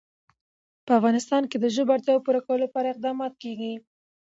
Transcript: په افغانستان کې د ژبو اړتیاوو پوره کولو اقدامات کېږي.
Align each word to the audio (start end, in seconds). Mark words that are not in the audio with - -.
په 0.85 0.91
افغانستان 0.99 1.43
کې 1.49 1.57
د 1.59 1.65
ژبو 1.75 1.93
اړتیاوو 1.95 2.23
پوره 2.25 2.41
کولو 2.45 2.65
اقدامات 2.91 3.33
کېږي. 3.43 3.73